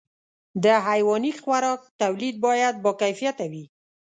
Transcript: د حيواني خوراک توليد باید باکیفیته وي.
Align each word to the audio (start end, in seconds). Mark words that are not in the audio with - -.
د 0.63 0.65
حيواني 0.87 1.31
خوراک 1.41 1.81
توليد 2.01 2.35
باید 2.45 2.75
باکیفیته 2.85 3.45
وي. 3.51 3.63